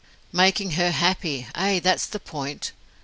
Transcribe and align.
Making 0.31 0.71
her 0.71 0.89
happy! 0.89 1.45
Ay, 1.53 1.77
that's 1.77 2.07
the 2.07 2.19
point. 2.19 2.71